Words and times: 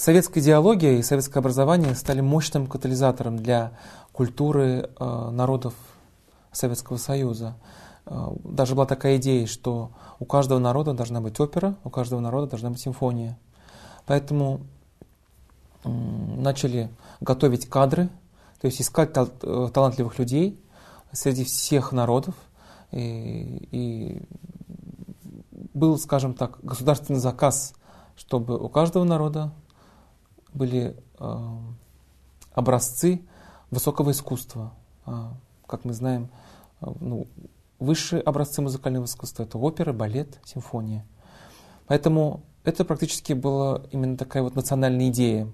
советская 0.00 0.42
идеология 0.42 0.96
и 0.96 1.02
советское 1.02 1.40
образование 1.40 1.94
стали 1.94 2.22
мощным 2.22 2.66
катализатором 2.66 3.36
для 3.36 3.72
культуры 4.12 4.88
э, 4.98 5.30
народов 5.30 5.74
Советского 6.52 6.96
Союза. 6.96 7.54
Э, 8.06 8.28
даже 8.42 8.74
была 8.74 8.86
такая 8.86 9.18
идея, 9.18 9.46
что 9.46 9.90
у 10.18 10.24
каждого 10.24 10.58
народа 10.58 10.94
должна 10.94 11.20
быть 11.20 11.38
опера, 11.38 11.76
у 11.84 11.90
каждого 11.90 12.20
народа 12.20 12.46
должна 12.46 12.70
быть 12.70 12.80
симфония. 12.80 13.38
Поэтому 14.06 14.62
начали 15.84 16.88
готовить 17.20 17.68
кадры, 17.68 18.08
то 18.62 18.68
есть 18.68 18.80
искать 18.80 19.12
тал 19.12 19.28
э, 19.42 19.68
талантливых 19.72 20.18
людей 20.18 20.58
среди 21.12 21.44
всех 21.44 21.92
народов. 21.92 22.34
И, 22.90 23.68
и 23.70 24.22
был, 25.74 25.98
скажем 25.98 26.32
так, 26.32 26.58
государственный 26.62 27.20
заказ, 27.20 27.74
чтобы 28.16 28.58
у 28.58 28.70
каждого 28.70 29.04
народа 29.04 29.52
были 30.52 30.96
э, 31.18 31.48
образцы 32.52 33.22
высокого 33.70 34.10
искусства. 34.10 34.72
Э, 35.06 35.28
как 35.66 35.84
мы 35.84 35.92
знаем, 35.92 36.28
э, 36.80 36.86
ну, 37.00 37.26
высшие 37.78 38.22
образцы 38.22 38.62
музыкального 38.62 39.04
искусства 39.04 39.44
это 39.44 39.58
опера, 39.58 39.92
балет, 39.92 40.38
симфония. 40.44 41.04
Поэтому 41.86 42.42
это 42.64 42.84
практически 42.84 43.32
была 43.32 43.82
именно 43.90 44.16
такая 44.16 44.42
вот 44.42 44.54
национальная 44.54 45.08
идея. 45.08 45.48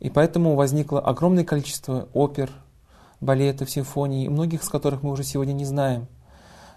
И 0.00 0.10
поэтому 0.10 0.56
возникло 0.56 1.00
огромное 1.00 1.44
количество 1.44 2.08
опер, 2.12 2.50
балетов, 3.20 3.70
симфоний, 3.70 4.28
многих 4.28 4.62
из 4.62 4.68
которых 4.68 5.02
мы 5.02 5.12
уже 5.12 5.22
сегодня 5.22 5.52
не 5.52 5.64
знаем. 5.64 6.08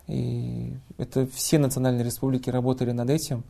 И 0.08 0.76
это 0.98 1.26
все 1.28 1.58
национальные 1.58 2.04
республики 2.04 2.50
работали 2.52 2.92
над 2.92 3.10
этим. 3.10 3.44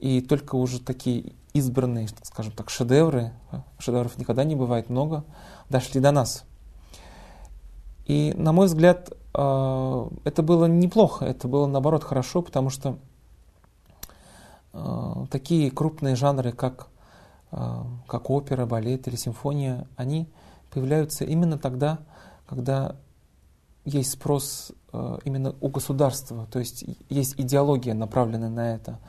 И 0.00 0.22
только 0.22 0.56
уже 0.56 0.80
такие 0.80 1.34
избранные, 1.52 2.08
скажем 2.22 2.52
так, 2.52 2.70
шедевры, 2.70 3.32
шедевров 3.78 4.16
никогда 4.18 4.44
не 4.44 4.56
бывает 4.56 4.88
много, 4.88 5.24
дошли 5.68 6.00
до 6.00 6.10
нас. 6.10 6.44
И, 8.06 8.32
на 8.34 8.52
мой 8.52 8.66
взгляд, 8.66 9.12
э, 9.34 10.08
это 10.24 10.42
было 10.42 10.64
неплохо, 10.64 11.26
это 11.26 11.48
было, 11.48 11.66
наоборот, 11.66 12.02
хорошо, 12.02 12.40
потому 12.40 12.70
что 12.70 12.98
э, 14.72 15.26
такие 15.30 15.70
крупные 15.70 16.16
жанры, 16.16 16.52
как, 16.52 16.88
как 17.50 18.30
опера, 18.30 18.64
балет 18.64 19.06
или 19.08 19.16
симфония, 19.16 19.86
они 19.96 20.28
появляются 20.70 21.24
именно 21.24 21.58
тогда, 21.58 21.98
когда 22.48 22.96
есть 23.84 24.12
спрос 24.12 24.70
именно 25.24 25.56
у 25.60 25.68
государства, 25.68 26.46
то 26.50 26.60
есть 26.60 26.84
есть 27.08 27.34
идеология, 27.38 27.92
направленная 27.94 28.50
на 28.50 28.74
это. 28.74 29.00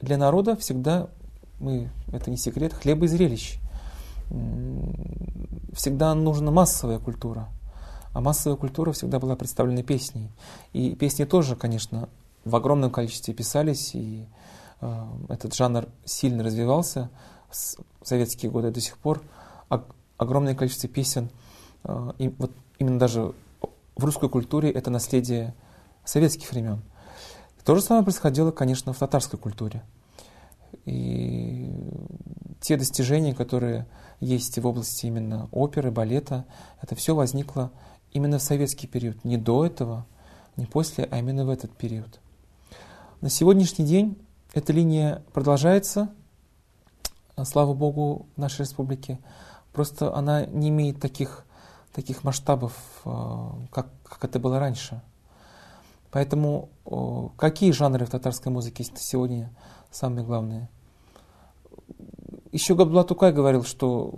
Для 0.00 0.16
народа 0.16 0.56
всегда, 0.56 1.08
мы, 1.60 1.90
это 2.12 2.30
не 2.30 2.36
секрет, 2.36 2.72
хлеба 2.72 3.04
и 3.04 3.08
зрелищ. 3.08 3.58
Всегда 5.72 6.14
нужна 6.14 6.50
массовая 6.50 6.98
культура. 6.98 7.48
А 8.12 8.20
массовая 8.20 8.56
культура 8.56 8.92
всегда 8.92 9.18
была 9.18 9.36
представлена 9.36 9.82
песней. 9.82 10.30
И 10.72 10.94
песни 10.94 11.24
тоже, 11.24 11.56
конечно, 11.56 12.08
в 12.44 12.56
огромном 12.56 12.90
количестве 12.90 13.34
писались, 13.34 13.94
и 13.94 14.26
э, 14.80 15.06
этот 15.28 15.54
жанр 15.54 15.88
сильно 16.04 16.42
развивался 16.42 17.10
в 17.50 18.06
советские 18.06 18.50
годы 18.50 18.70
до 18.70 18.80
сих 18.80 18.98
пор. 18.98 19.22
О, 19.68 19.82
огромное 20.16 20.54
количество 20.54 20.88
песен, 20.88 21.30
и 22.18 22.34
вот 22.38 22.50
именно 22.78 22.98
даже 22.98 23.34
в 23.96 24.04
русской 24.04 24.28
культуре 24.28 24.70
это 24.70 24.90
наследие 24.90 25.54
советских 26.04 26.50
времен. 26.50 26.82
То 27.68 27.74
же 27.74 27.82
самое 27.82 28.02
происходило, 28.02 28.50
конечно, 28.50 28.94
в 28.94 28.98
татарской 28.98 29.38
культуре. 29.38 29.82
И 30.86 31.70
те 32.62 32.78
достижения, 32.78 33.34
которые 33.34 33.86
есть 34.20 34.58
в 34.58 34.66
области 34.66 35.04
именно 35.04 35.50
оперы, 35.52 35.90
балета, 35.90 36.46
это 36.80 36.94
все 36.94 37.14
возникло 37.14 37.70
именно 38.10 38.38
в 38.38 38.42
советский 38.42 38.86
период, 38.86 39.22
не 39.22 39.36
до 39.36 39.66
этого, 39.66 40.06
не 40.56 40.64
после, 40.64 41.06
а 41.10 41.18
именно 41.18 41.44
в 41.44 41.50
этот 41.50 41.76
период. 41.76 42.20
На 43.20 43.28
сегодняшний 43.28 43.84
день 43.84 44.16
эта 44.54 44.72
линия 44.72 45.22
продолжается, 45.34 46.08
слава 47.44 47.74
богу, 47.74 48.28
в 48.34 48.40
нашей 48.40 48.62
республике. 48.62 49.18
Просто 49.74 50.16
она 50.16 50.46
не 50.46 50.70
имеет 50.70 51.00
таких, 51.00 51.44
таких 51.92 52.24
масштабов, 52.24 52.72
э, 53.04 53.50
как, 53.70 53.88
как 54.04 54.24
это 54.24 54.38
было 54.38 54.58
раньше. 54.58 55.02
Поэтому 56.10 56.70
какие 57.36 57.70
жанры 57.72 58.06
в 58.06 58.10
татарской 58.10 58.50
музыке 58.50 58.84
сегодня 58.96 59.52
самые 59.90 60.24
главные? 60.24 60.68
Еще 62.50 62.74
Габдулла 62.74 63.04
Тукай 63.04 63.32
говорил, 63.32 63.62
что, 63.62 64.12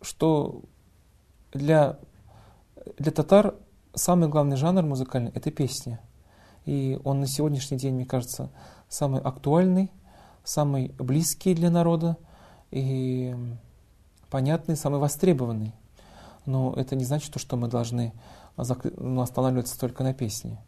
что 0.00 0.62
для, 1.52 1.98
для 2.98 3.12
татар 3.12 3.54
самый 3.94 4.28
главный 4.28 4.56
жанр 4.56 4.82
музыкальный– 4.82 5.32
это 5.34 5.50
песня. 5.50 6.00
И 6.64 6.98
он 7.04 7.20
на 7.20 7.26
сегодняшний 7.26 7.76
день, 7.76 7.94
мне 7.94 8.06
кажется, 8.06 8.50
самый 8.88 9.20
актуальный, 9.20 9.90
самый 10.44 10.94
близкий 10.98 11.54
для 11.54 11.70
народа 11.70 12.16
и 12.70 13.36
понятный, 14.30 14.76
самый 14.76 14.98
востребованный. 14.98 15.74
Но 16.46 16.72
это 16.74 16.96
не 16.96 17.04
значит, 17.04 17.38
что 17.38 17.56
мы 17.56 17.68
должны 17.68 18.12
ну, 18.56 19.20
останавливаться 19.20 19.78
только 19.78 20.02
на 20.02 20.12
песне. 20.12 20.58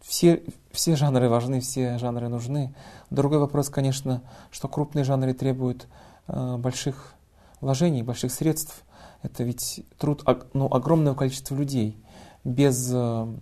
Все, 0.00 0.42
все 0.70 0.96
жанры 0.96 1.28
важны, 1.28 1.60
все 1.60 1.98
жанры 1.98 2.28
нужны. 2.28 2.74
Другой 3.10 3.38
вопрос, 3.40 3.68
конечно, 3.68 4.22
что 4.50 4.66
крупные 4.66 5.04
жанры 5.04 5.34
требуют 5.34 5.86
э, 6.28 6.56
больших 6.56 7.12
вложений, 7.60 8.04
больших 8.04 8.32
средств. 8.32 8.84
Это 9.22 9.44
ведь 9.44 9.84
труд 9.98 10.24
ну, 10.54 10.72
огромного 10.72 11.14
количества 11.14 11.54
людей. 11.54 12.02
Без, 12.42 12.90
э, 12.90 13.34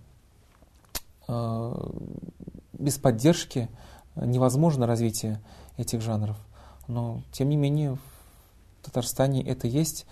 э, 1.29 1.89
без 2.73 2.97
поддержки 2.97 3.69
невозможно 4.15 4.87
развитие 4.87 5.41
этих 5.77 6.01
жанров. 6.01 6.35
Но, 6.87 7.21
тем 7.31 7.47
не 7.47 7.55
менее, 7.55 7.97
Татарстане 8.87 9.43
это 9.43 9.67
есть. 9.67 10.05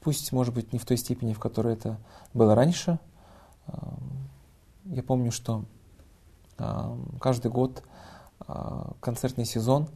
Пусть, 0.00 0.32
может 0.32 0.54
быть, 0.54 0.72
не 0.72 0.78
в 0.78 0.84
той 0.84 0.96
степени, 0.96 1.32
в 1.32 1.40
которой 1.40 1.74
это 1.74 1.98
было 2.34 2.54
раньше. 2.54 2.98
Я 4.84 5.02
помню, 5.02 5.32
что 5.32 5.64
каждый 7.20 7.50
год 7.50 7.82
а, 8.40 8.92
концертный 9.00 9.44
сезон 9.44 9.88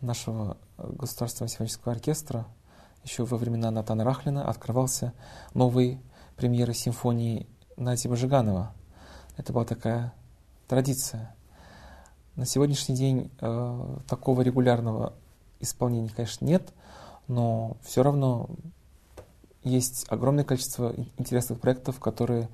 нашего 0.00 0.56
Государственного 0.76 1.48
симфонического 1.48 1.94
оркестра 1.94 2.46
еще 3.04 3.24
во 3.24 3.36
времена 3.36 3.70
Натана 3.70 4.04
Рахлина 4.04 4.48
открывался 4.48 5.12
новой 5.54 6.00
премьерой 6.36 6.74
симфонии 6.74 7.46
Назиба 7.76 8.16
Жиганова. 8.16 8.72
Это 9.36 9.52
была 9.52 9.64
такая 9.64 10.12
традиция. 10.68 11.34
На 12.34 12.44
сегодняшний 12.44 12.94
день 12.94 13.30
э, 13.40 13.98
такого 14.06 14.42
регулярного 14.42 15.14
исполнения, 15.60 16.10
конечно, 16.14 16.44
нет, 16.44 16.74
но 17.28 17.76
все 17.82 18.02
равно 18.02 18.48
есть 19.62 20.06
огромное 20.08 20.44
количество 20.44 20.94
интересных 21.18 21.60
проектов, 21.60 21.98
которые, 21.98 22.48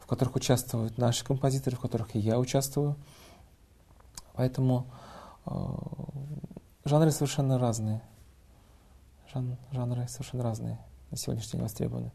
в 0.00 0.06
которых 0.06 0.36
участвуют 0.36 0.98
наши 0.98 1.24
композиторы, 1.24 1.76
в 1.76 1.80
которых 1.80 2.14
и 2.16 2.18
я 2.18 2.38
участвую. 2.38 2.96
Поэтому 4.34 4.86
э, 5.46 5.50
жанры 6.84 7.10
совершенно 7.12 7.58
разные. 7.58 8.02
Жан, 9.32 9.56
жанры 9.70 10.08
совершенно 10.08 10.42
разные 10.42 10.78
на 11.10 11.16
сегодняшний 11.16 11.52
день 11.52 11.62
востребованы. 11.62 12.12